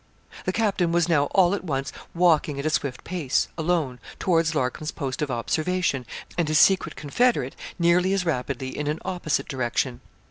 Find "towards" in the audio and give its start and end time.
4.17-4.55